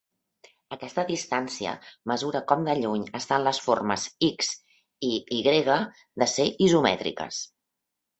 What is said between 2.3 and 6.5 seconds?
com de lluny estan les formes "X" i "Y" de ser